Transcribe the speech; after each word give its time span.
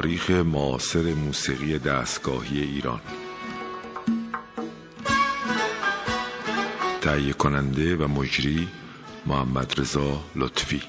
تاریخ 0.00 0.30
معاصر 0.30 1.14
موسیقی 1.14 1.78
دستگاهی 1.78 2.60
ایران. 2.60 3.00
تهیه 7.00 7.32
کننده 7.32 7.96
و 7.96 8.08
مجری 8.08 8.68
محمد 9.26 9.80
رضا 9.80 10.20
لطفی. 10.36 10.82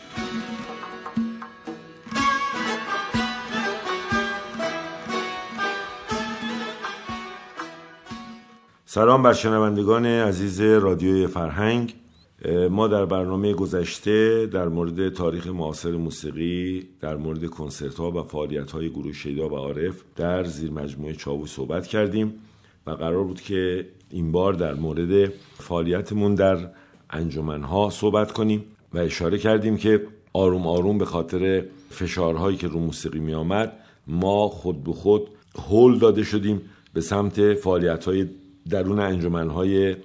سلام 8.86 9.24
بر 9.24 9.34
شنوندگان 9.34 10.06
عزیز 10.06 10.62
رادیوی 10.62 11.28
فرهنگ. 11.28 12.01
ما 12.50 12.88
در 12.88 13.06
برنامه 13.06 13.54
گذشته 13.54 14.46
در 14.46 14.68
مورد 14.68 15.10
تاریخ 15.10 15.48
معاصر 15.48 15.92
موسیقی 15.92 16.88
در 17.00 17.16
مورد 17.16 17.46
کنسرت 17.46 17.96
ها 17.96 18.12
و 18.12 18.24
فعالیت 18.24 18.72
های 18.72 18.90
گروه 18.90 19.14
شیدا 19.14 19.50
و 19.50 19.56
عارف 19.56 20.04
در 20.16 20.44
زیر 20.44 20.72
مجموعه 20.72 21.14
چاوش 21.14 21.50
صحبت 21.50 21.88
کردیم 21.88 22.34
و 22.88 22.92
قرار 22.92 23.24
بود 23.24 23.42
که 23.42 23.88
این 24.10 24.32
بار 24.32 24.54
در 24.54 24.74
مورد 24.74 25.34
فعالیتمون 25.58 26.36
در 26.36 26.58
انجمن 27.10 27.64
ها 27.64 27.90
صحبت 27.90 28.32
کنیم 28.32 28.64
و 28.94 28.98
اشاره 28.98 29.38
کردیم 29.38 29.78
که 29.78 30.02
آروم 30.34 30.68
آروم 30.68 30.98
به 30.98 31.06
خاطر 31.06 31.66
فشارهایی 31.90 32.58
که 32.58 32.68
رو 32.68 32.80
موسیقی 32.80 33.20
می 33.20 33.34
آمد 33.34 33.74
ما 34.08 34.48
خود 34.48 34.84
به 34.84 34.94
خود 34.94 35.28
هول 35.56 36.00
داده 36.00 36.24
شدیم 36.24 36.62
به 36.94 37.02
سمت 37.02 37.54
فعالیت 37.54 38.06
های 38.06 38.26
درون 38.70 39.00
انجمنهای 39.00 39.96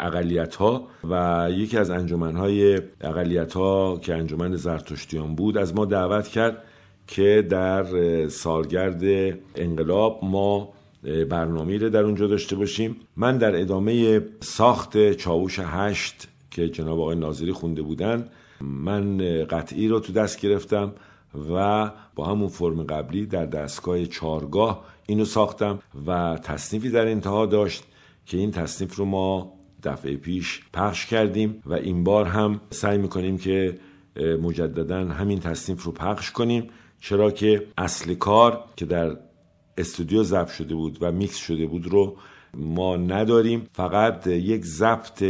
اقلیت 0.00 0.54
ها 0.54 0.88
و 1.10 1.46
یکی 1.50 1.78
از 1.78 1.90
انجمنهای 1.90 2.80
اقلیت 3.00 3.52
ها 3.52 3.98
که 4.02 4.14
انجمن 4.14 4.56
زرتشتیان 4.56 5.34
بود 5.34 5.58
از 5.58 5.74
ما 5.74 5.84
دعوت 5.84 6.28
کرد 6.28 6.62
که 7.06 7.46
در 7.50 7.84
سالگرد 8.28 9.02
انقلاب 9.56 10.20
ما 10.22 10.72
برنامه 11.30 11.78
رو 11.78 11.88
در 11.90 12.02
اونجا 12.02 12.26
داشته 12.26 12.56
باشیم. 12.56 12.96
من 13.16 13.38
در 13.38 13.60
ادامه 13.60 14.20
ساخت 14.40 15.12
چاوش 15.12 15.58
هشت 15.62 16.28
که 16.50 16.68
جناب 16.68 17.00
آقای 17.00 17.16
ناظری 17.16 17.52
خونده 17.52 17.82
بودن 17.82 18.28
من 18.60 19.18
قطعی 19.44 19.88
رو 19.88 20.00
تو 20.00 20.12
دست 20.12 20.40
گرفتم 20.40 20.92
و 21.50 21.90
با 22.14 22.24
همون 22.24 22.48
فرم 22.48 22.82
قبلی 22.82 23.26
در 23.26 23.46
دستگاه 23.46 24.06
چارگاه 24.06 24.84
اینو 25.06 25.24
ساختم 25.24 25.78
و 26.06 26.38
تصنیفی 26.42 26.90
در 26.90 27.06
انتها 27.06 27.46
داشت. 27.46 27.84
که 28.28 28.36
این 28.36 28.50
تصنیف 28.50 28.96
رو 28.96 29.04
ما 29.04 29.52
دفعه 29.82 30.16
پیش 30.16 30.60
پخش 30.72 31.06
کردیم 31.06 31.62
و 31.66 31.74
این 31.74 32.04
بار 32.04 32.24
هم 32.24 32.60
سعی 32.70 32.98
می‌کنیم 32.98 33.38
که 33.38 33.78
مجددا 34.42 34.96
همین 34.96 35.40
تصنیف 35.40 35.82
رو 35.82 35.92
پخش 35.92 36.30
کنیم. 36.30 36.70
چرا 37.00 37.30
که 37.30 37.66
اصل 37.78 38.14
کار 38.14 38.64
که 38.76 38.84
در 38.84 39.16
استودیو 39.78 40.22
ضبط 40.22 40.50
شده 40.50 40.74
بود 40.74 40.98
و 41.00 41.12
میکس 41.12 41.36
شده 41.36 41.66
بود 41.66 41.86
رو 41.86 42.16
ما 42.54 42.96
نداریم. 42.96 43.66
فقط 43.72 44.26
یک 44.26 44.64
ضبط 44.64 45.24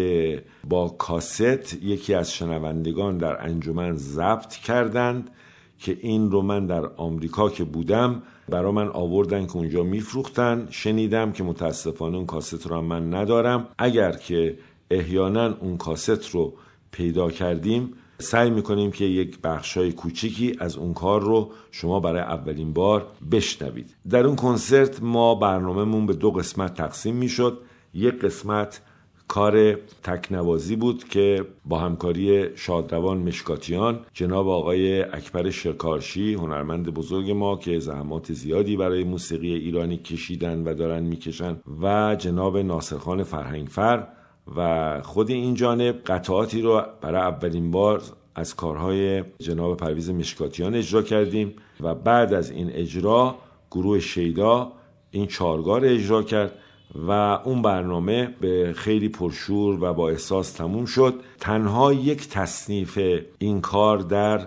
با 0.64 0.88
کاست 0.88 1.74
یکی 1.82 2.14
از 2.14 2.32
شنوندگان 2.32 3.18
در 3.18 3.42
انجمن 3.42 3.96
ضبط 3.96 4.54
کردند. 4.54 5.30
که 5.78 5.98
این 6.00 6.30
رو 6.30 6.42
من 6.42 6.66
در 6.66 6.86
آمریکا 6.96 7.50
که 7.50 7.64
بودم 7.64 8.22
برا 8.48 8.72
من 8.72 8.88
آوردن 8.88 9.46
که 9.46 9.56
اونجا 9.56 9.82
میفروختن. 9.82 10.66
شنیدم 10.70 11.32
که 11.32 11.44
متاسفانه 11.44 12.16
اون 12.16 12.26
کاست 12.26 12.66
رو 12.66 12.82
من 12.82 13.14
ندارم. 13.14 13.68
اگر 13.78 14.12
که 14.12 14.58
احیانا 14.90 15.54
اون 15.60 15.76
کاست 15.76 16.30
رو 16.30 16.52
پیدا 16.90 17.30
کردیم 17.30 17.92
سعی 18.18 18.50
می‌کنیم 18.50 18.90
که 18.90 19.04
یک 19.04 19.38
بخشای 19.40 19.92
کوچیکی 19.92 20.56
از 20.58 20.76
اون 20.76 20.94
کار 20.94 21.20
رو 21.20 21.50
شما 21.70 22.00
برای 22.00 22.20
اولین 22.20 22.72
بار 22.72 23.06
بشنوید. 23.30 23.94
در 24.10 24.26
اون 24.26 24.36
کنسرت 24.36 25.02
ما 25.02 25.34
برنامهمون 25.34 26.06
به 26.06 26.12
دو 26.12 26.30
قسمت 26.30 26.74
تقسیم 26.74 27.14
می‌شد. 27.14 27.58
یک 27.94 28.14
قسمت 28.14 28.80
کار 29.28 29.74
تکنوازی 30.02 30.76
بود 30.76 31.04
که 31.04 31.44
با 31.64 31.78
همکاری 31.78 32.56
شادروان 32.56 33.18
مشکاتیان 33.18 34.00
جناب 34.12 34.48
آقای 34.48 35.02
اکبر 35.02 35.50
شرکارشی 35.50 36.34
هنرمند 36.34 36.94
بزرگ 36.94 37.30
ما 37.30 37.56
که 37.56 37.78
زحمات 37.78 38.32
زیادی 38.32 38.76
برای 38.76 39.04
موسیقی 39.04 39.54
ایرانی 39.54 39.96
کشیدن 39.96 40.64
و 40.64 40.74
دارن 40.74 41.02
می‌کشن 41.02 41.60
و 41.82 42.16
جناب 42.18 42.58
ناصرخان 42.58 43.22
فرهنگفر 43.22 44.06
و 44.56 45.00
خود 45.02 45.30
این 45.30 45.54
جانب 45.54 45.94
قطعاتی 46.06 46.62
رو 46.62 46.82
برای 47.00 47.20
اولین 47.20 47.70
بار 47.70 48.02
از 48.34 48.56
کارهای 48.56 49.24
جناب 49.38 49.76
پرویز 49.76 50.10
مشکاتیان 50.10 50.74
اجرا 50.74 51.02
کردیم 51.02 51.54
و 51.80 51.94
بعد 51.94 52.34
از 52.34 52.50
این 52.50 52.70
اجرا 52.72 53.34
گروه 53.70 54.00
شیدا 54.00 54.72
این 55.10 55.26
چارگار 55.26 55.84
اجرا 55.84 56.22
کرد. 56.22 56.52
و 56.94 57.10
اون 57.44 57.62
برنامه 57.62 58.34
به 58.40 58.72
خیلی 58.76 59.08
پرشور 59.08 59.78
و 59.84 59.94
با 59.94 60.08
احساس 60.08 60.52
تموم 60.52 60.84
شد. 60.84 61.14
تنها 61.40 61.92
یک 61.92 62.28
تصنیف 62.28 62.98
این 63.38 63.60
کار 63.60 63.98
در 63.98 64.46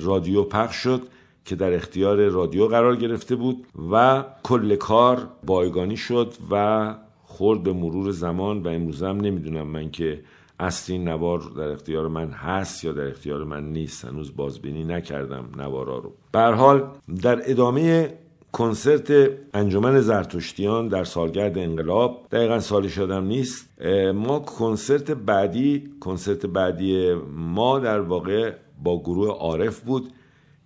رادیو 0.00 0.44
پخش 0.44 0.76
شد 0.76 1.02
که 1.44 1.56
در 1.56 1.74
اختیار 1.74 2.28
رادیو 2.28 2.66
قرار 2.66 2.96
گرفته 2.96 3.36
بود 3.36 3.66
و 3.92 4.24
کل 4.42 4.76
کار 4.76 5.28
بایگانی 5.46 5.96
شد 5.96 6.34
و 6.50 6.94
خورد 7.24 7.62
به 7.62 7.72
مرور 7.72 8.10
زمان 8.10 8.62
و 8.62 8.68
امروزم 8.68 9.06
نمی‌دونم 9.20 9.66
من 9.66 9.90
که 9.90 10.20
اصلی 10.60 10.98
نوار 10.98 11.40
در 11.56 11.68
اختیار 11.68 12.08
من 12.08 12.30
هست 12.30 12.84
یا 12.84 12.92
در 12.92 13.08
اختیار 13.08 13.44
من 13.44 13.72
نیست. 13.72 14.04
هنوز 14.04 14.36
بازبینی 14.36 14.84
نکردم 14.84 15.48
نوارا 15.56 15.98
رو. 15.98 16.12
به 16.32 16.40
حال 16.40 16.84
در 17.22 17.50
ادامه 17.50 18.14
کنسرت 18.52 19.30
انجمن 19.54 20.00
زرتشتیان 20.00 20.88
در 20.88 21.04
سالگرد 21.04 21.58
انقلاب. 21.58 22.26
دقیقا 22.32 22.60
سالی 22.60 22.88
شدم 22.88 23.24
نیست. 23.24 23.68
ما 24.14 24.38
کنسرت 24.38 25.10
بعدی 25.10 25.90
کنسرت 26.00 26.46
بعدی 26.46 27.14
ما 27.36 27.78
در 27.78 28.00
واقع 28.00 28.52
با 28.82 29.00
گروه 29.00 29.28
عارف 29.28 29.80
بود 29.80 30.12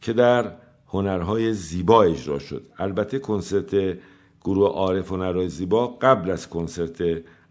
که 0.00 0.12
در 0.12 0.52
هنرهای 0.88 1.52
زیبا 1.52 2.02
اجرا 2.02 2.38
شد. 2.38 2.62
البته 2.78 3.18
کنسرت 3.18 3.98
گروه 4.44 4.68
عارف 4.68 5.12
هنرهای 5.12 5.48
زیبا 5.48 5.86
قبل 5.86 6.30
از 6.30 6.48
کنسرت 6.48 7.02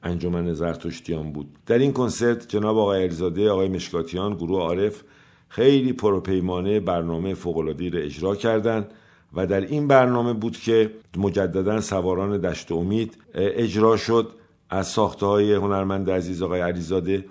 انجمن 0.03 0.53
زرتشتیان 0.53 1.31
بود. 1.31 1.47
در 1.65 1.77
این 1.77 1.93
کنسرت 1.93 2.47
جناب 2.47 2.77
آقای 2.77 3.03
الیزاده 3.03 3.49
آقای 3.49 3.67
مشکاتیان 3.67 4.33
گروه 4.33 4.59
عارف 4.59 5.03
خیلی 5.49 5.93
پروپیمانه 5.93 6.79
برنامه 6.79 7.33
فوق‌العاده‌ای 7.33 7.89
را 7.89 7.99
اجرا 7.99 8.35
کردند. 8.35 8.93
و 9.33 9.47
در 9.47 9.61
این 9.61 9.87
برنامه 9.87 10.33
بود 10.33 10.57
که 10.57 10.91
مجددا 11.17 11.81
سواران 11.81 12.37
دشت 12.37 12.71
امید 12.71 13.17
اجرا 13.33 13.97
شد 13.97 14.31
از 14.69 14.87
ساخته 14.87 15.25
های 15.25 15.53
هنرمند 15.53 16.09
عزیز 16.09 16.41
آقای 16.41 16.61
علیزاده 16.61 17.25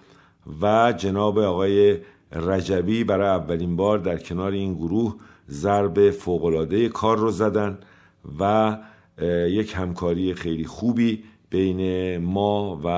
و 0.63 0.95
جناب 0.97 1.39
آقای 1.39 1.99
رجبی 2.33 3.05
برای 3.05 3.29
اولین 3.29 3.77
بار 3.77 3.99
در 3.99 4.19
کنار 4.19 4.53
این 4.53 4.75
گروه 4.75 5.17
ضرب 5.51 6.11
فوقالعاده 6.11 6.89
کار 6.89 7.19
رو 7.19 7.31
زدن 7.31 7.79
و 8.41 8.77
یک 9.49 9.75
همکاری 9.77 10.35
خیلی 10.35 10.65
خوبی 10.65 11.25
بین 11.51 12.19
ما 12.19 12.81
و 12.85 12.89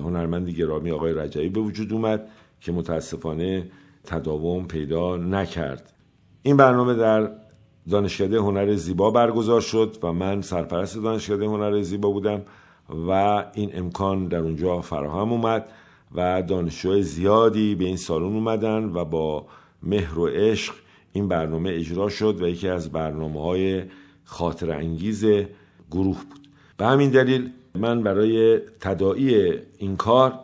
هنرمند 0.00 0.48
گرامی 0.48 0.90
آقای 0.90 1.12
رجبی 1.12 1.48
به 1.48 1.60
وجود 1.60 1.92
اومد 1.92 2.28
که 2.60 2.72
متاسفانه 2.72 3.70
تداوم 4.04 4.66
پیدا 4.66 5.16
نکرد. 5.16 5.92
این 6.42 6.56
برنامه 6.56 6.94
در 6.94 7.30
دانشکده 7.90 8.38
هنر 8.38 8.74
زیبا 8.74 9.10
برگزار 9.10 9.60
شد 9.60 9.96
و 10.02 10.12
من 10.12 10.42
سرپرست 10.42 11.02
دانشکده 11.02 11.46
هنر 11.46 11.82
زیبا 11.82 12.10
بودم 12.10 12.42
و 13.08 13.10
این 13.54 13.70
امکان 13.74 14.28
در 14.28 14.38
اونجا 14.38 14.80
فراهم 14.80 15.32
اومد 15.32 15.68
و 16.14 16.42
دانشجوهای 16.42 17.02
زیادی 17.02 17.74
به 17.74 17.84
این 17.84 17.96
سالن 17.96 18.24
اومدن 18.34 18.84
و 18.84 19.04
با 19.04 19.46
مهر 19.82 20.18
و 20.18 20.26
عشق 20.26 20.74
این 21.12 21.28
برنامه 21.28 21.70
اجرا 21.70 22.08
شد 22.08 22.42
و 22.42 22.48
یکی 22.48 22.68
از 22.68 22.92
برنامه 22.92 23.42
های 23.42 23.82
خاطر 24.24 24.70
انگیز 24.70 25.24
گروه 25.90 26.16
بود. 26.30 26.48
به 26.76 26.86
همین 26.86 27.10
دلیل 27.10 27.50
من 27.74 28.02
برای 28.02 28.58
تدائی 28.80 29.58
این 29.78 29.96
کار 29.96 30.38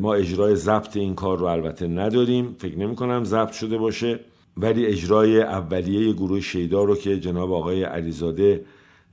ما 0.00 0.14
اجرای 0.14 0.56
ضبط 0.56 0.96
این 0.96 1.14
کار 1.14 1.38
رو 1.38 1.44
البته 1.44 1.86
نداریم. 1.86 2.56
فکر 2.58 2.78
نمی 2.78 2.96
کنم 2.96 3.24
ضبط 3.24 3.52
شده 3.52 3.78
باشه. 3.78 4.20
ولی 4.58 4.86
اجرای 4.86 5.42
اولیه 5.42 6.12
گروه 6.12 6.40
شیدا 6.40 6.84
رو 6.84 6.96
که 6.96 7.20
جناب 7.20 7.52
آقای 7.52 7.82
علیزاده 7.82 8.64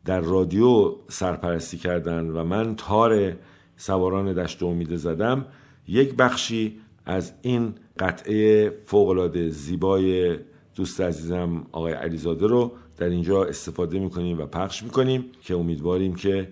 در 0.06 0.20
رادیو 0.20 0.96
سرپرستی 1.08 1.78
کردن 1.78 2.30
و 2.30 2.44
من 2.44 2.76
تار 2.76 3.34
سواران 3.78 4.34
دشت 4.34 4.64
امید 4.64 4.96
زدم 4.96 5.46
یک 5.88 6.16
بخشی 6.16 6.80
از 7.06 7.34
این 7.42 7.74
قطعه 8.00 8.70
فوقالعاده 8.86 9.50
زیبای 9.50 10.38
دوست 10.76 11.02
عزیزم 11.02 11.68
آقای 11.72 11.94
علیزاده 11.94 12.48
رو 12.48 12.72
در 12.98 13.10
اینجا 13.10 13.44
استفاده 13.44 14.00
می‌کنیم 14.00 14.40
و 14.40 14.46
پخش 14.46 14.84
می‌کنیم 14.84 15.26
که 15.42 15.56
امیدواریم 15.56 16.16
که 16.16 16.50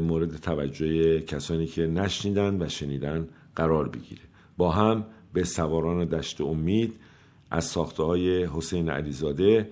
مورد 0.00 0.36
توجه 0.36 1.20
کسانی 1.20 1.66
که 1.66 1.86
نشنیدن 1.86 2.62
و 2.62 2.68
شنیدن 2.68 3.28
قرار 3.56 3.88
بگیره. 3.88 4.22
با 4.56 4.70
هم 4.70 5.06
به 5.32 5.44
سواران 5.44 6.04
دشت 6.04 6.40
امید 6.40 6.94
از 7.54 7.64
ساخته 7.64 8.02
های 8.02 8.44
حسین 8.44 8.88
علیزاده 8.88 9.70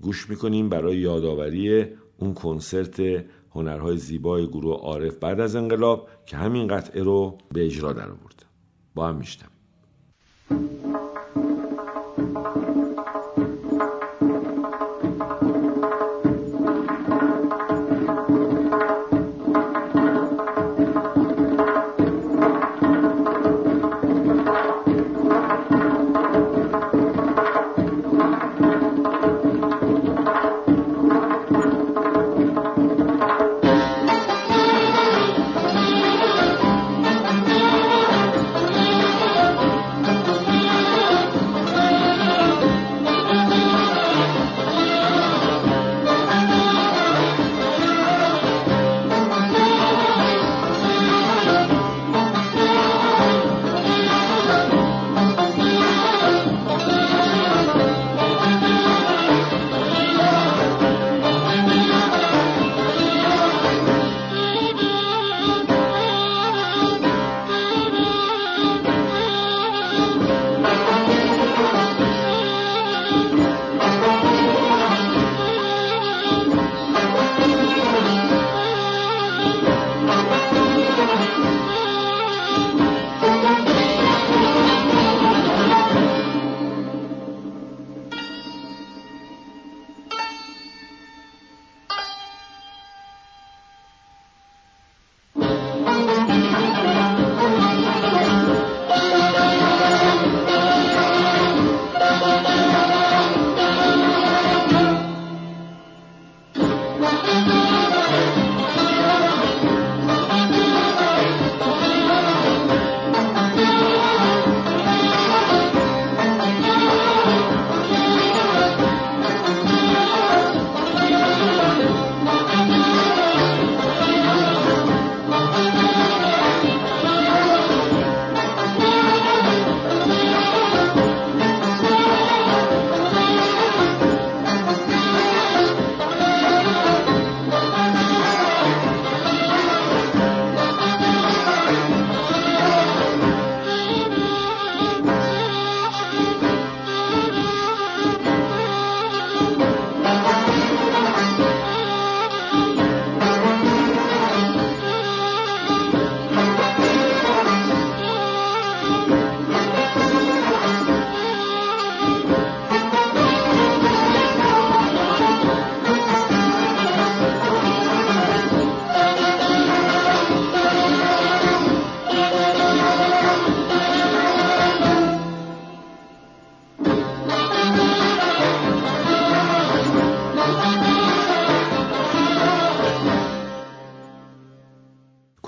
گوش 0.00 0.30
می‌کنیم 0.30 0.68
برای 0.68 0.96
یادآوری 0.96 1.86
اون 2.18 2.34
کنسرت 2.34 3.24
هنرهای 3.50 3.96
زیبای 3.96 4.46
گروه 4.46 4.76
عارف 4.76 5.16
بعد 5.16 5.40
از 5.40 5.56
انقلاب 5.56 6.08
که 6.26 6.36
همین 6.36 6.66
قطعه 6.66 7.02
رو 7.02 7.38
به 7.52 7.66
اجرا 7.66 7.92
در 7.92 8.10
آورد 8.10 8.44
با 8.94 9.08
هم 9.08 9.16
میشتم 9.16 9.48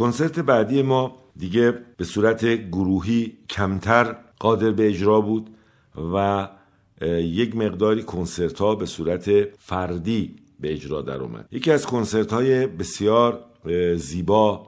کنسرت 0.04 0.38
بعدی 0.40 0.82
ما 0.82 1.16
دیگه 1.36 1.74
به 1.96 2.04
صورت 2.04 2.44
گروهی 2.46 3.32
کمتر 3.50 4.16
قادر 4.38 4.70
به 4.70 4.88
اجرا 4.88 5.20
بود 5.20 5.50
و 6.14 6.48
یک 7.20 7.56
مقداری 7.56 8.02
کنسرت 8.02 8.58
ها 8.58 8.74
به 8.74 8.86
صورت 8.86 9.30
فردی 9.58 10.36
به 10.60 10.72
اجرا 10.72 11.02
در 11.02 11.16
اومد 11.16 11.48
یکی 11.52 11.70
از 11.70 11.86
کنسرت 11.86 12.32
های 12.32 12.66
بسیار 12.66 13.44
زیبا 13.96 14.66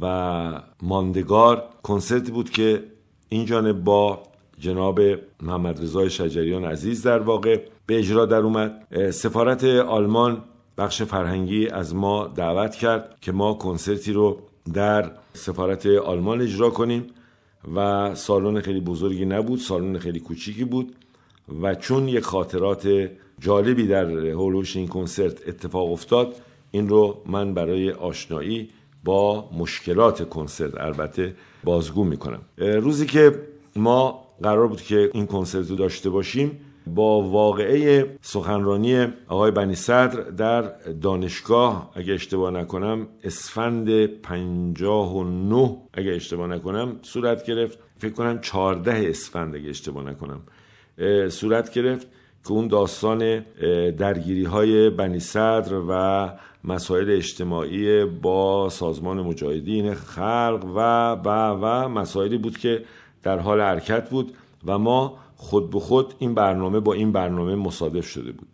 و 0.00 0.62
ماندگار 0.82 1.68
کنسرتی 1.82 2.32
بود 2.32 2.50
که 2.50 2.84
این 3.28 3.44
جانب 3.44 3.84
با 3.84 4.22
جناب 4.58 5.00
محمد 5.42 5.82
رضای 5.82 6.10
شجریان 6.10 6.64
عزیز 6.64 7.02
در 7.02 7.18
واقع 7.18 7.60
به 7.86 7.98
اجرا 7.98 8.26
در 8.26 8.40
اومد 8.40 8.86
سفارت 9.10 9.64
آلمان 9.64 10.44
بخش 10.78 11.02
فرهنگی 11.02 11.68
از 11.68 11.94
ما 11.94 12.26
دعوت 12.26 12.74
کرد 12.74 13.16
که 13.20 13.32
ما 13.32 13.54
کنسرتی 13.54 14.12
رو 14.12 14.40
در 14.72 15.10
سفارت 15.34 15.86
آلمان 15.86 16.40
اجرا 16.40 16.70
کنیم 16.70 17.06
و 17.74 18.14
سالن 18.14 18.60
خیلی 18.60 18.80
بزرگی 18.80 19.24
نبود 19.24 19.58
سالن 19.58 19.98
خیلی 19.98 20.20
کوچیکی 20.20 20.64
بود 20.64 20.94
و 21.62 21.74
چون 21.74 22.08
یک 22.08 22.24
خاطرات 22.24 23.10
جالبی 23.40 23.86
در 23.86 24.10
هولوش 24.10 24.76
این 24.76 24.88
کنسرت 24.88 25.48
اتفاق 25.48 25.92
افتاد 25.92 26.34
این 26.70 26.88
رو 26.88 27.22
من 27.26 27.54
برای 27.54 27.90
آشنایی 27.90 28.70
با 29.04 29.50
مشکلات 29.58 30.28
کنسرت 30.28 30.80
البته 30.80 31.34
بازگو 31.64 32.04
می‌کنم. 32.04 32.40
روزی 32.58 33.06
که 33.06 33.42
ما 33.76 34.24
قرار 34.42 34.68
بود 34.68 34.82
که 34.82 35.10
این 35.14 35.26
کنسرت 35.26 35.70
رو 35.70 35.76
داشته 35.76 36.10
باشیم 36.10 36.60
با 36.86 37.22
واقعه 37.22 38.16
سخنرانی 38.22 39.06
آقای 39.28 39.50
بنی 39.50 39.74
صدر 39.74 40.20
در 40.20 40.62
دانشگاه 41.02 41.90
اگه 41.94 42.14
اشتباه 42.14 42.50
نکنم 42.50 43.08
اسفند 43.24 44.06
پنجاه 44.06 45.16
و 45.16 45.24
نه 45.24 45.76
اگه 45.94 46.12
اشتباه 46.12 46.46
نکنم 46.46 46.96
صورت 47.02 47.46
گرفت. 47.46 47.78
فکر 47.98 48.12
کنم 48.12 48.40
چارده 48.40 48.92
اسفند 49.08 49.54
اگه 49.54 49.70
اشتباه 49.70 50.04
نکنم. 50.04 50.40
صورت 51.28 51.72
گرفت 51.72 52.06
که 52.44 52.52
اون 52.52 52.68
داستان 52.68 53.44
درگیری 53.98 54.44
های 54.44 54.90
بنی 54.90 55.20
صدر 55.20 55.80
و 55.88 56.32
مسائل 56.64 57.10
اجتماعی 57.10 58.04
با 58.04 58.68
سازمان 58.68 59.20
مجاهدین 59.20 59.94
خلق 59.94 60.64
و 60.74 61.12
و 61.12 61.28
و 61.50 61.88
مسائلی 61.88 62.38
بود 62.38 62.58
که 62.58 62.84
در 63.22 63.38
حال 63.38 63.60
حرکت 63.60 64.10
بود. 64.10 64.34
و 64.66 64.78
ما 64.78 65.18
خود 65.44 65.70
به 65.70 65.80
خود 65.80 66.14
این 66.18 66.34
برنامه 66.34 66.80
با 66.80 66.92
این 66.92 67.12
برنامه 67.12 67.54
مصادف 67.54 68.06
شده 68.06 68.32
بود. 68.32 68.48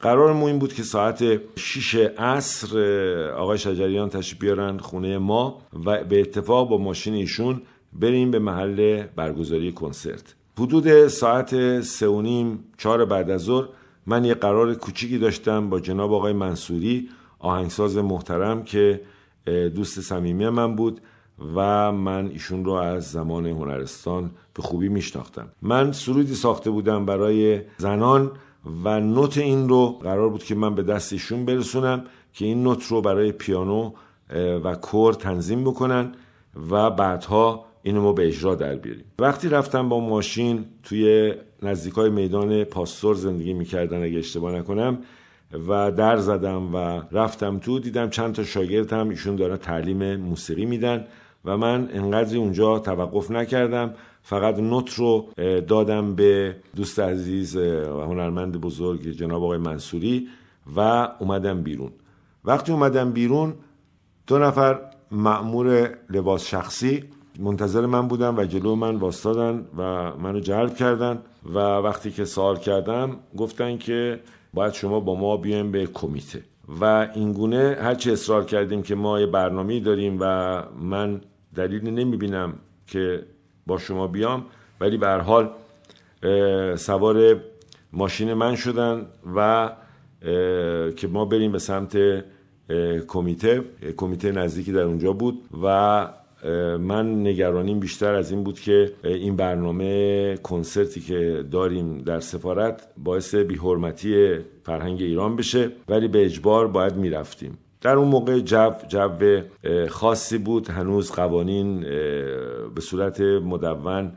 قرار 0.00 0.32
ما 0.32 0.48
این 0.48 0.58
بود 0.58 0.72
که 0.72 0.82
ساعت 0.82 1.40
6 1.56 1.94
عصر 2.18 2.78
آقای 3.36 3.58
شجریان 3.58 4.08
تشریف 4.08 4.40
بیارن 4.40 4.78
خونه 4.78 5.18
ما 5.18 5.58
و 5.84 6.04
به 6.04 6.20
اتفاق 6.20 6.68
با 6.68 6.78
ماشین 6.78 7.14
ایشون 7.14 7.62
بریم 7.92 8.30
به 8.30 8.38
محل 8.38 9.02
برگزاری 9.16 9.72
کنسرت. 9.72 10.34
حدود 10.58 11.08
ساعت 11.08 11.80
سه 11.80 12.08
و 12.08 12.22
نیم 12.22 12.64
چهار 12.78 13.04
بعد 13.04 13.30
از 13.30 13.40
ظهر 13.40 13.68
من 14.06 14.24
یه 14.24 14.34
قرار 14.34 14.74
کوچیکی 14.74 15.18
داشتم 15.18 15.70
با 15.70 15.80
جناب 15.80 16.12
آقای 16.12 16.32
منصوری 16.32 17.08
آهنگساز 17.38 17.96
محترم 17.96 18.62
که 18.62 19.00
دوست 19.74 20.00
صمیمی 20.00 20.48
من 20.48 20.76
بود. 20.76 21.00
و 21.54 21.92
من 21.92 22.26
ایشون 22.26 22.64
رو 22.64 22.72
از 22.72 23.10
زمان 23.10 23.46
هنرستان 23.46 24.30
به 24.54 24.62
خوبی 24.62 24.88
میشناختم. 24.88 25.48
من 25.62 25.92
سرودی 25.92 26.34
ساخته 26.34 26.70
بودم 26.70 27.06
برای 27.06 27.60
زنان 27.78 28.30
و 28.84 29.00
نوت 29.00 29.38
این 29.38 29.68
رو 29.68 29.98
قرار 30.02 30.28
بود 30.28 30.44
که 30.44 30.54
من 30.54 30.74
به 30.74 30.82
دست 30.82 31.12
ایشون 31.12 31.44
برسونم 31.44 32.04
که 32.32 32.44
این 32.44 32.62
نوت 32.62 32.86
رو 32.86 33.00
برای 33.00 33.32
پیانو 33.32 33.92
و 34.64 34.74
کور 34.74 35.14
تنظیم 35.14 35.64
بکنن 35.64 36.12
و 36.70 36.90
بعدها 36.90 37.64
اینو 37.82 38.02
ما 38.02 38.12
به 38.12 38.26
اجرا 38.26 38.54
در 38.54 38.76
بیاریم. 38.76 39.04
وقتی 39.18 39.48
رفتم 39.48 39.88
با 39.88 40.00
ماشین 40.00 40.64
توی 40.82 41.34
نزدیکای 41.62 42.10
میدان 42.10 42.64
پاستور 42.64 43.14
زندگی 43.14 43.52
می‌کردن 43.52 44.02
اگه 44.02 44.18
اشتباه 44.18 44.52
نکنم 44.52 44.98
و 45.68 45.90
در 45.90 46.16
زدم 46.16 46.74
و 46.74 47.02
رفتم 47.12 47.58
تو 47.58 47.78
دیدم 47.78 48.10
چند 48.10 48.34
تا 48.34 48.44
شاگرد 48.44 48.92
هم 48.92 49.08
ایشون 49.08 49.36
دارن 49.36 49.56
تعلیم 49.56 50.16
موسیقی 50.16 50.64
میدن. 50.64 51.04
و 51.44 51.56
من 51.56 51.88
انقدری 51.92 52.38
اونجا 52.38 52.78
توقف 52.78 53.30
نکردم. 53.30 53.94
فقط 54.22 54.58
نوت 54.58 54.94
رو 54.94 55.28
دادم 55.68 56.14
به 56.14 56.56
دوست 56.76 57.00
عزیز 57.00 57.56
و 57.56 58.00
هنرمند 58.00 58.60
بزرگ 58.60 59.10
جناب 59.10 59.44
آقای 59.44 59.58
منصوری 59.58 60.28
و 60.76 61.08
اومدم 61.18 61.62
بیرون. 61.62 61.90
وقتی 62.44 62.72
اومدم 62.72 63.12
بیرون 63.12 63.54
دو 64.26 64.38
نفر 64.38 64.80
معمور 65.10 65.90
لباس 66.10 66.46
شخصی 66.46 67.04
منتظر 67.38 67.86
من 67.86 68.08
بودن 68.08 68.34
و 68.36 68.44
جلو 68.44 68.74
من 68.74 68.96
واستادن 68.96 69.66
و 69.78 70.12
منو 70.16 70.40
جلب 70.40 70.74
کردن 70.74 71.22
و 71.54 71.58
وقتی 71.58 72.10
که 72.10 72.24
سوال 72.24 72.56
کردم 72.56 73.16
گفتن 73.36 73.78
که 73.78 74.20
باید 74.54 74.72
شما 74.72 75.00
با 75.00 75.14
ما 75.14 75.36
بیایم 75.36 75.72
به 75.72 75.86
کمیته. 75.86 76.42
و 76.80 77.08
اینگونه 77.14 77.76
هرچی 77.80 78.12
اصرار 78.12 78.44
کردیم 78.44 78.82
که 78.82 78.94
ما 78.94 79.20
یه 79.20 79.26
برنامه 79.26 79.80
داریم 79.80 80.16
و 80.20 80.24
من 80.80 81.20
دلیلی 81.56 81.90
نمی‌بینم 81.90 82.54
که 82.86 83.22
با 83.66 83.78
شما 83.78 84.06
بیام 84.06 84.44
ولی 84.80 84.96
به 84.96 85.08
حال 85.08 85.50
سوار 86.76 87.36
ماشین 87.92 88.34
من 88.34 88.56
شدن 88.56 89.06
و 89.36 89.70
که 90.96 91.08
ما 91.08 91.24
بریم 91.24 91.52
به 91.52 91.58
سمت 91.58 91.98
کمیته 93.08 93.64
کمیته 93.96 94.32
نزدیکی 94.32 94.72
در 94.72 94.82
اونجا 94.82 95.12
بود 95.12 95.42
و 95.62 96.08
من 96.78 97.20
نگرانیم 97.20 97.80
بیشتر 97.80 98.14
از 98.14 98.30
این 98.30 98.44
بود 98.44 98.60
که 98.60 98.92
این 99.04 99.36
برنامه 99.36 100.36
کنسرتی 100.36 101.00
که 101.00 101.44
داریم 101.50 101.98
در 101.98 102.20
سفارت 102.20 102.88
باعث 102.96 103.34
بیحرمتی 103.34 104.38
فرهنگ 104.62 105.02
ایران 105.02 105.36
بشه 105.36 105.70
ولی 105.88 106.08
به 106.08 106.24
اجبار 106.24 106.68
باید 106.68 106.96
می‌رفتیم. 106.96 107.58
در 107.82 107.96
اون 107.96 108.08
موقع 108.08 108.40
جو 108.40 108.70
جو 108.88 109.40
خاصی 109.88 110.38
بود. 110.38 110.70
هنوز 110.70 111.12
قوانین 111.12 111.80
به 112.74 112.80
صورت 112.80 113.20
مدون 113.20 114.12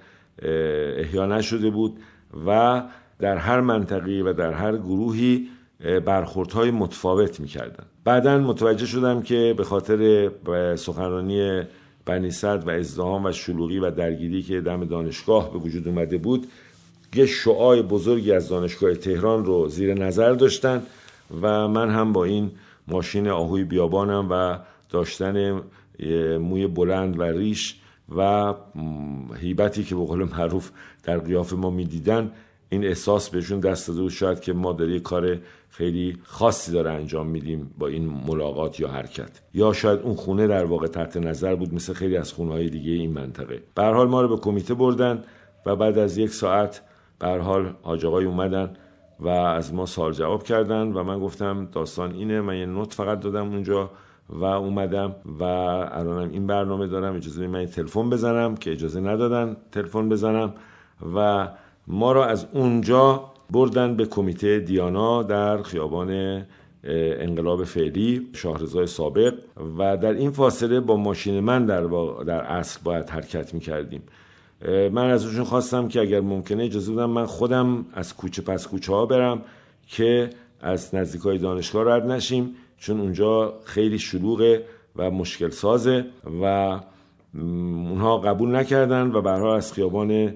احیا 0.97 1.25
نشده 1.25 1.69
بود 1.69 1.99
و 2.47 2.81
در 3.19 3.37
هر 3.37 3.61
منطقی 3.61 4.21
و 4.21 4.33
در 4.33 4.51
هر 4.51 4.77
گروهی 4.77 5.47
برخوردهای 6.05 6.71
متفاوت 6.71 7.39
می‌کردن. 7.39 7.83
بعدا 8.03 8.37
متوجه 8.37 8.85
شدم 8.85 9.21
که 9.21 9.53
به 9.57 9.63
خاطر 9.63 10.31
سخنرانی 10.75 11.63
بنی 12.05 12.31
و 12.43 12.69
ازدهام 12.69 13.25
و 13.25 13.31
شلوغی 13.31 13.79
و 13.79 13.91
درگیری 13.91 14.41
که 14.41 14.61
دم 14.61 14.85
دانشگاه 14.85 15.53
به 15.53 15.59
وجود 15.59 15.87
اومده 15.87 16.17
بود 16.17 16.47
یه 17.15 17.25
شعای 17.25 17.81
بزرگی 17.81 18.31
از 18.31 18.49
دانشگاه 18.49 18.93
تهران 18.93 19.45
رو 19.45 19.67
زیر 19.67 19.93
نظر 19.93 20.33
داشتن 20.33 20.83
و 21.41 21.67
من 21.67 21.89
هم 21.89 22.13
با 22.13 22.23
این 22.23 22.51
ماشین 22.87 23.27
آهوی 23.27 23.63
بیابانم 23.63 24.27
و 24.31 24.57
داشتن 24.89 25.61
موی 26.37 26.67
بلند 26.67 27.19
و 27.19 27.23
ریش 27.23 27.79
و 28.15 28.53
هیبتی 29.41 29.83
که 29.83 29.95
به 29.95 30.05
قول 30.05 30.23
معروف 30.23 30.71
در 31.03 31.17
قیاف 31.17 31.53
ما 31.53 31.69
می‌دیدن 31.69 32.31
این 32.69 32.85
احساس 32.85 33.29
بهشون 33.29 33.59
دست 33.59 33.87
داده 33.87 34.09
شاید 34.09 34.39
که 34.39 34.53
ما 34.53 34.73
داری 34.73 34.99
کار 34.99 35.39
خیلی 35.69 36.17
خاصی 36.23 36.71
داره 36.71 36.91
انجام 36.91 37.27
میدیم 37.27 37.73
با 37.77 37.87
این 37.87 38.05
ملاقات 38.27 38.79
یا 38.79 38.87
حرکت. 38.87 39.41
یا 39.53 39.73
شاید 39.73 39.99
اون 39.99 40.15
خونه 40.15 40.47
در 40.47 40.65
واقع 40.65 40.87
تحت 40.87 41.17
نظر 41.17 41.55
بود 41.55 41.73
مثل 41.73 41.93
خیلی 41.93 42.17
از 42.17 42.33
خونه 42.33 42.51
های 42.51 42.69
دیگه 42.69 42.91
این 42.91 43.11
منطقه. 43.11 43.63
به 43.75 43.83
حال 43.83 44.07
ما 44.07 44.21
رو 44.21 44.27
به 44.27 44.37
کمیته 44.37 44.73
بردن 44.73 45.23
و 45.65 45.75
بعد 45.75 45.97
از 45.97 46.17
یک 46.17 46.29
ساعت 46.29 46.81
به 47.19 47.27
حال 47.27 47.75
حاج 47.81 48.05
اومدن. 48.05 48.73
و 49.19 49.27
از 49.27 49.73
ما 49.73 49.85
سال 49.85 50.13
جواب 50.13 50.43
کردن 50.43 50.91
و 50.91 51.03
من 51.03 51.19
گفتم 51.19 51.67
داستان 51.71 52.13
اینه 52.13 52.41
من 52.41 52.57
یه 52.57 52.65
نوت 52.65 52.93
فقط 52.93 53.19
دادم 53.19 53.49
اونجا 53.49 53.89
و 54.29 54.43
اومدم 54.43 55.15
و 55.39 55.43
الانم 55.43 56.29
این 56.31 56.47
برنامه 56.47 56.87
دارم 56.87 57.15
اجازه 57.15 57.47
من 57.47 57.65
تلفن 57.65 58.09
بزنم 58.09 58.55
که 58.55 58.71
اجازه 58.71 58.99
ندادن 58.99 59.57
تلفن 59.71 60.09
بزنم 60.09 60.53
و 61.15 61.47
ما 61.87 62.11
را 62.11 62.25
از 62.25 62.47
اونجا 62.53 63.31
بردن 63.51 63.95
به 63.95 64.05
کمیته 64.05 64.59
دیانا 64.59 65.23
در 65.23 65.61
خیابان 65.61 66.41
انقلاب 66.83 67.63
فعلی 67.63 68.29
شاهرزای 68.33 68.87
سابق 68.87 69.33
و 69.77 69.97
در 69.97 70.13
این 70.13 70.31
فاصله 70.31 70.79
با 70.79 70.95
ماشین 70.95 71.39
من 71.39 71.65
در, 71.65 71.83
در 72.27 72.41
اصل 72.41 72.79
باید 72.83 73.09
حرکت 73.09 73.53
می 73.53 73.59
کردیم 73.59 74.03
من 74.91 75.09
از 75.09 75.25
اونشون 75.25 75.43
خواستم 75.43 75.87
که 75.87 76.01
اگر 76.01 76.19
ممکنه 76.19 76.63
اجازه 76.63 76.91
بودم 76.91 77.09
من 77.09 77.25
خودم 77.25 77.85
از 77.93 78.15
کوچه 78.15 78.41
پس 78.41 78.67
کوچه 78.67 78.93
ها 78.93 79.05
برم 79.05 79.41
که 79.87 80.29
از 80.61 80.95
نزدیک 80.95 81.21
های 81.21 81.37
دانشگاه 81.37 81.95
رد 81.95 82.05
نشیم 82.05 82.55
چون 82.77 82.99
اونجا 82.99 83.53
خیلی 83.63 83.99
شلوغه 83.99 84.63
و 84.95 85.11
مشکل 85.11 85.49
سازه 85.49 86.05
و 86.41 86.79
اونها 87.33 88.17
قبول 88.17 88.55
نکردن 88.55 89.11
و 89.11 89.21
برها 89.21 89.55
از 89.55 89.73
خیابان 89.73 90.33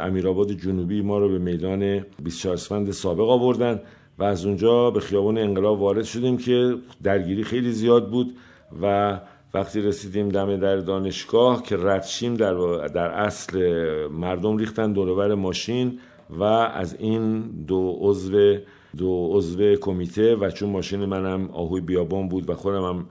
امیرآباد 0.00 0.52
جنوبی 0.52 1.02
ما 1.02 1.18
رو 1.18 1.28
به 1.28 1.38
میدان 1.38 2.04
24 2.22 2.54
اسفند 2.54 2.90
سابق 2.90 3.28
آوردن 3.28 3.80
و 4.18 4.24
از 4.24 4.46
اونجا 4.46 4.90
به 4.90 5.00
خیابان 5.00 5.38
انقلاب 5.38 5.80
وارد 5.80 6.04
شدیم 6.04 6.36
که 6.36 6.74
درگیری 7.02 7.44
خیلی 7.44 7.72
زیاد 7.72 8.10
بود 8.10 8.36
و 8.82 9.18
وقتی 9.54 9.80
رسیدیم 9.80 10.28
دم 10.28 10.56
در 10.56 10.76
دانشگاه 10.76 11.62
که 11.62 11.76
ردشیم 11.76 12.34
در, 12.34 12.54
در 12.86 13.10
اصل 13.10 13.58
مردم 14.06 14.56
ریختن 14.56 14.92
دورور 14.92 15.34
ماشین 15.34 15.98
و 16.30 16.42
از 16.42 16.96
این 16.98 17.40
دو 17.66 17.96
عضو 18.00 18.56
دو 18.96 19.28
عضو 19.32 19.74
کمیته 19.76 20.36
و 20.36 20.50
چون 20.50 20.70
ماشین 20.70 21.04
منم 21.04 21.50
آهوی 21.50 21.80
بیابان 21.80 22.28
بود 22.28 22.50
و 22.50 22.54
خودم 22.54 22.82
هم 22.82 23.06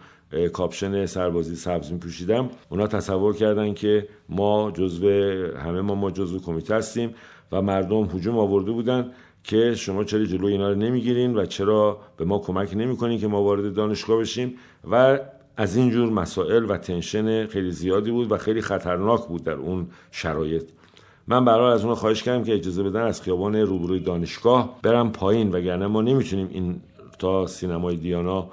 کاپشن 0.50 1.06
سربازی 1.06 1.56
سبز 1.56 1.92
می 1.92 2.00
پوشیدم 2.00 2.50
اونا 2.70 2.88
تصور 2.88 3.36
کردن 3.36 3.74
که 3.74 4.08
ما 4.30 4.72
جزو 4.72 5.10
همه 5.58 5.82
ما 5.82 5.96
ما 5.96 6.12
جزو 6.12 6.40
کمیته 6.40 6.76
هستیم 6.76 7.16
و 7.52 7.62
مردم 7.62 8.04
هجوم 8.04 8.38
آورده 8.38 8.72
بودن 8.72 9.12
که 9.44 9.76
شما 9.76 10.04
چرا 10.04 10.26
جلوی 10.26 10.52
اینا 10.52 10.70
رو 10.70 10.76
نمی‌گیرین 10.76 11.38
و 11.38 11.46
چرا 11.46 12.00
به 12.18 12.26
ما 12.26 12.40
کمک 12.40 12.74
نمی‌کنین 12.76 13.20
که 13.20 13.28
ما 13.28 13.44
وارد 13.44 13.74
دانشگاه 13.74 14.20
بشیم 14.20 14.56
و 14.92 15.20
از 15.58 15.76
این 15.76 15.90
جور 15.90 16.10
مسائل 16.10 16.66
و 16.70 16.78
تنشن 16.78 17.48
خیلی 17.48 17.72
زیادی 17.72 18.12
بود 18.12 18.32
و 18.32 18.38
خیلی 18.38 18.62
خطرناک 18.62 19.28
بود 19.28 19.44
در 19.44 19.54
اون 19.54 19.88
شرایط. 20.12 20.64
من 21.28 21.46
برای 21.46 21.74
از 21.74 21.86
اون 21.86 21.96
خواهش 21.96 22.24
کردم 22.24 22.44
که 22.44 22.56
اجازه 22.56 22.84
بدن 22.84 23.02
از 23.02 23.22
خیابان 23.22 23.56
روبروی 23.56 24.00
دانشگاه 24.00 24.80
برم 24.82 25.12
پایین 25.12 25.52
وگرنه 25.52 25.88
ما 25.88 26.02
نمی‌تونیم 26.02 26.50
این 26.52 26.82
تا 27.20 27.48
سینمای 27.48 27.96
دیانا 27.96 28.48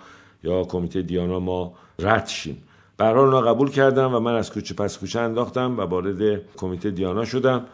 یا 0.44 0.62
کمیته 0.62 1.02
دیانا 1.02 1.40
ما 1.40 1.72
رد 1.98 2.26
شیم. 2.26 2.62
برای 2.98 3.24
اونا 3.24 3.40
قبول 3.40 3.70
کردم 3.70 4.14
و 4.14 4.20
من 4.20 4.34
از 4.34 4.52
کوچه 4.52 4.74
پس 4.74 4.98
کوچه 4.98 5.20
انداختم 5.20 5.78
و 5.78 5.80
وارد 5.80 6.40
کمیته 6.56 6.90
دیانا 6.90 7.24
شدم. 7.24 7.64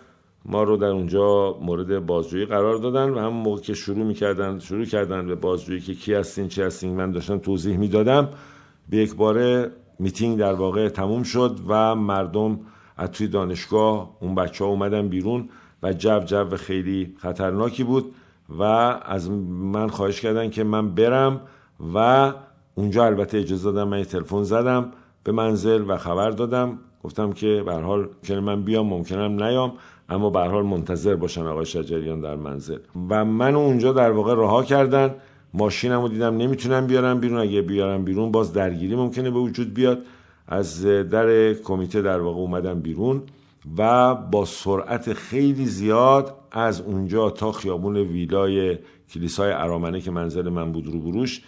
ما 0.45 0.63
رو 0.63 0.77
در 0.77 0.87
اونجا 0.87 1.57
مورد 1.63 2.07
بازجویی 2.07 2.45
قرار 2.45 2.77
دادن 2.77 3.11
و 3.11 3.19
هم 3.19 3.33
موقع 3.33 3.61
که 3.61 3.75
شروع 3.75 4.07
می‌کردن 4.07 4.59
شروع 4.59 4.85
کردن 4.85 5.27
به 5.27 5.35
بازجویی 5.35 5.81
که 5.81 5.95
کی 5.95 6.15
هستین 6.15 6.49
چی 6.49 6.63
هستین 6.63 6.95
من 6.95 7.11
داشتم 7.11 7.39
توضیح 7.39 7.77
می‌دادم. 7.77 8.29
به 8.91 8.97
یک 8.97 9.15
باره 9.15 9.71
میتینگ 9.99 10.39
در 10.39 10.53
واقع 10.53 10.89
تموم 10.89 11.23
شد 11.23 11.61
و 11.69 11.95
مردم 11.95 12.61
از 12.97 13.11
توی 13.11 13.29
دانشگاه 13.29 14.17
اون 14.21 14.35
بچه 14.35 14.65
ها 14.65 14.71
اومدن 14.71 15.09
بیرون 15.09 15.49
و 15.83 15.93
جو 15.93 16.21
جو 16.21 16.57
خیلی 16.57 17.15
خطرناکی 17.19 17.85
بود 17.85 18.15
و 18.59 18.63
از 18.63 19.31
من 19.31 19.89
خواهش 19.89 20.21
کردن 20.21 20.51
که 20.51 20.65
من 20.65 20.95
برم 20.95 21.41
و 21.95 22.33
اونجا 22.75 23.05
البته 23.05 23.39
اجازه 23.39 23.73
دادم 23.73 23.89
من 23.89 24.05
تلفن 24.05 24.43
زدم 24.43 24.93
به 25.25 25.33
منزل 25.33 25.85
و 25.89 25.97
خبر 25.97 26.31
دادم. 26.31 26.79
گفتم 27.05 27.33
که 27.33 27.63
به 27.67 27.75
حال 27.75 28.01
ممکنه 28.01 28.41
من 28.41 28.63
بیام 28.63 28.87
ممکنم 28.87 29.43
نیام 29.43 29.73
اما 30.09 30.31
به 30.31 30.41
حال 30.41 30.67
منتظر 30.67 31.17
باشن 31.17 31.47
آقای 31.47 31.67
شجریان 31.67 32.21
در 32.21 32.37
منزل. 32.37 32.79
و 33.11 33.25
من 33.25 33.55
اونجا 33.55 33.93
در 33.93 34.11
واقع 34.11 34.35
رها 34.35 34.63
کردن 34.63 35.15
ماشینمو 35.55 36.09
دیدم 36.09 36.37
نمی‌تونم 36.37 36.87
بیارم 36.87 37.21
بیرون 37.21 37.39
اگه 37.39 37.63
بیارم 37.63 38.05
بیرون 38.05 38.31
باز 38.31 38.53
درگیری 38.53 38.97
ممکنه 38.97 39.31
به 39.31 39.39
وجود 39.39 39.75
بیاد. 39.75 39.99
از 40.49 40.85
در 40.87 41.53
کمیته 41.55 42.03
در 42.03 42.21
واقع 42.21 42.39
اومدم 42.39 42.81
بیرون 42.81 43.23
و 43.79 44.15
با 44.15 44.45
سرعت 44.45 45.13
خیلی 45.13 45.67
زیاد 45.67 46.35
از 46.51 46.81
اونجا 46.81 47.31
تا 47.31 47.53
خیابون 47.53 47.97
ویلای 47.97 48.79
کلیسای 49.15 49.53
ارامنه 49.53 50.01
که 50.01 50.11
منزل 50.11 50.49
من 50.49 50.73
بود 50.73 50.87
رو 50.87 51.01
بروش 51.01 51.43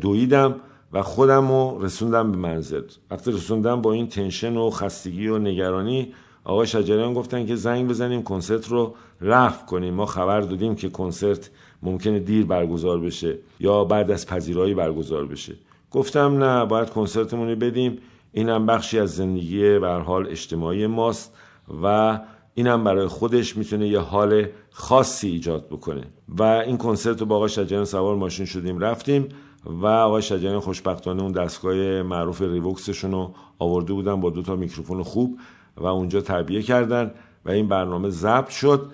دویدم 0.00 0.54
و 0.92 1.02
خودم 1.02 1.48
رو 1.48 1.78
رسوندم 1.84 2.32
به 2.32 2.38
منزل. 2.38 2.82
وقتی 3.10 3.32
رسوندم 3.32 3.82
با 3.82 3.92
این 3.92 4.06
تنشن 4.06 4.56
و 4.56 4.70
خستگی 4.70 5.28
و 5.28 5.38
نگرانی 5.38 6.12
آقای 6.44 6.66
شجریان 6.66 7.14
گفتن 7.14 7.46
که 7.46 7.56
زنگ 7.56 7.88
بزنیم 7.88 8.22
کنسرت 8.22 8.68
رو 8.68 8.94
رفع 9.20 9.66
کنیم. 9.66 9.94
ما 9.94 10.06
خبر 10.06 10.40
دادیم 10.40 10.74
که 10.74 10.88
کنسرت 10.88 11.50
ممکنه 11.82 12.18
دیر 12.18 12.46
برگزار 12.46 13.00
بشه 13.00 13.38
یا 13.60 13.84
بعد 13.84 14.10
از 14.10 14.26
پذیرایی 14.26 14.74
برگزار 14.74 15.26
بشه. 15.26 15.54
گفتم 15.90 16.44
نه 16.44 16.66
باید 16.66 16.90
کنسرتمون 16.90 17.54
بدیم. 17.54 17.98
اینم 18.32 18.66
بخشی 18.66 18.98
از 18.98 19.10
زندگی 19.10 19.78
به 19.78 19.88
حال 19.88 20.26
اجتماعی 20.26 20.86
ماست 20.86 21.34
و 21.82 22.18
اینم 22.54 22.84
برای 22.84 23.06
خودش 23.06 23.56
می‌تونه 23.56 23.88
یه 23.88 23.98
حال 23.98 24.46
خاصی 24.70 25.28
ایجاد 25.28 25.66
بکنه. 25.66 26.04
و 26.28 26.42
این 26.42 26.78
کنسرت 26.78 27.20
رو 27.20 27.26
با 27.26 27.36
آقای 27.36 27.48
شجریان 27.48 27.84
سوار 27.84 28.16
ماشین 28.16 28.46
شدیم 28.46 28.78
رفتیم 28.78 29.28
و 29.66 29.86
آقای 29.86 30.22
شجریان 30.22 30.60
خوشبختانه 30.60 31.22
اون 31.22 31.32
دستگاه 31.32 32.02
معروف 32.02 32.42
ریوکسشون 32.42 33.12
رو 33.12 33.34
آورده 33.58 33.92
بودن 33.92 34.20
با 34.20 34.30
دو 34.30 34.42
تا 34.42 34.56
میکروفون 34.56 35.02
خوب 35.02 35.38
و 35.76 35.86
اونجا 35.86 36.20
تربیه 36.20 36.62
کردن 36.62 37.10
و 37.44 37.50
این 37.50 37.68
برنامه 37.68 38.08
ضبط 38.08 38.48
شد. 38.48 38.92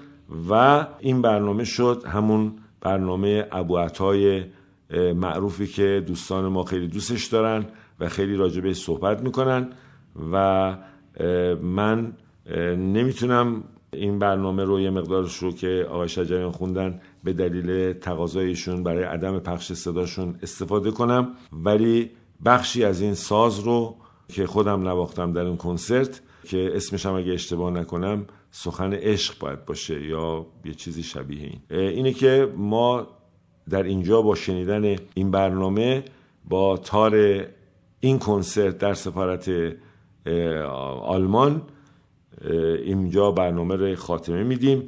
و 0.51 0.87
این 0.99 1.23
برنامه 1.23 1.65
شد 1.65 2.03
همون 2.07 2.53
برنامه 2.81 3.47
ابو 3.53 3.87
معروفی 5.15 5.67
که 5.67 6.05
دوستان 6.07 6.47
ما 6.49 6.65
خیلی 6.65 6.89
دوستش 6.89 7.27
دارن 7.27 7.65
و 8.01 8.09
خیلی 8.09 8.37
راجع 8.37 8.73
صحبت 8.73 9.23
می‌کنن 9.23 9.69
و 10.33 10.77
من 11.63 12.13
نمی‌تونم 12.77 13.65
این 13.93 14.19
برنامه 14.19 14.65
رو 14.65 14.81
یه 14.81 14.91
مقدارش 14.91 15.37
رو 15.37 15.53
که 15.53 15.87
آقای 15.91 16.09
شجریان 16.09 16.51
خوندن 16.51 17.01
به 17.25 17.33
دلیل 17.33 17.93
تقاضایشون 17.93 18.83
برای 18.83 19.05
عدم 19.05 19.39
پخش 19.39 19.73
صداشون 19.73 20.35
استفاده 20.43 20.91
کنم. 20.91 21.29
ولی 21.53 22.11
بخشی 22.45 22.85
از 22.85 23.01
این 23.01 23.15
ساز 23.15 23.61
رو 23.61 23.97
که 24.29 24.47
خودم 24.47 24.89
نواختم 24.89 25.33
در 25.33 25.45
این 25.45 25.57
کنسرت 25.57 26.21
که 26.45 26.73
اسمش 26.75 27.07
هم 27.07 27.15
اگه 27.15 27.33
اشتباه 27.33 27.71
نکنم 27.71 28.27
سخن 28.57 28.93
عشق 28.93 29.39
باید 29.39 29.65
باشه 29.65 30.07
یا 30.07 30.47
یه 30.65 30.75
چیزی 30.75 31.03
شبیه 31.03 31.43
این. 31.43 31.61
اینه 31.79 32.13
که 32.13 32.53
ما 32.57 33.07
در 33.71 33.83
اینجا 33.83 34.23
با 34.23 34.35
شنیدن 34.35 34.97
این 35.15 35.31
برنامه 35.31 36.05
با 36.45 36.77
تار 36.77 37.45
این 38.01 38.19
کنسرت 38.19 38.79
در 38.79 38.95
سفارت 38.95 39.51
آلمان 41.03 41.63
اینجا 42.85 43.31
برنامه 43.31 43.77
رو 43.77 43.97
خاتمه 43.97 44.43
میدیم 44.43 44.87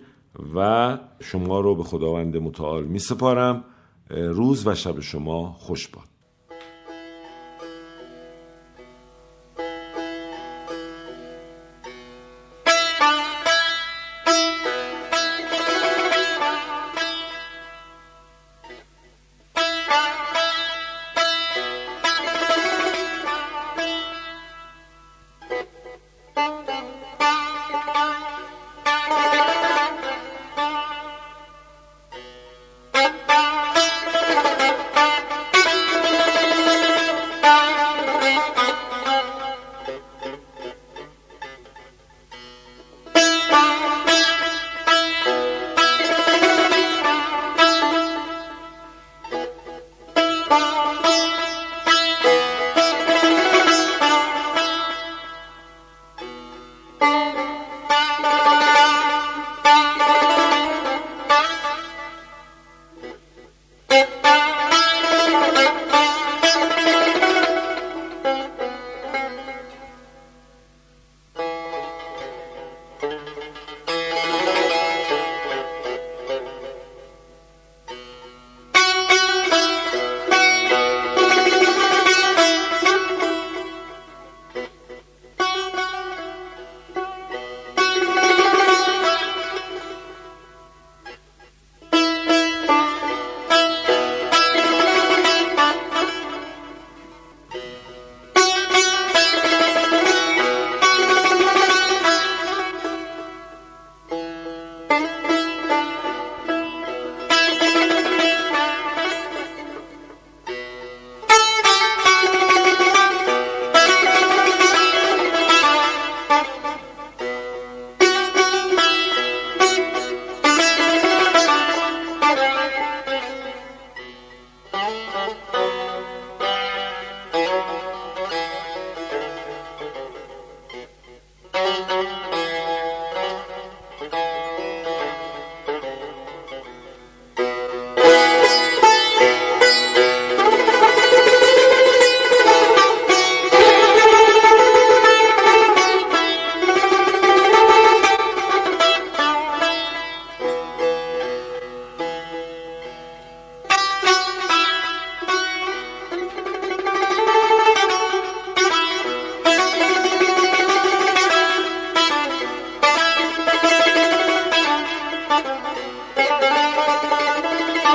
و 0.55 0.99
شما 1.21 1.61
رو 1.61 1.75
به 1.75 1.83
خداوند 1.83 2.37
متعال 2.37 2.85
می 2.85 2.99
سپارم 2.99 3.65
روز 4.11 4.67
و 4.67 4.75
شب 4.75 5.01
شما 5.01 5.53
خوش 5.53 5.89
باد. 5.89 6.16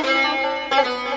Música 0.03 1.10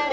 you. 0.00 0.05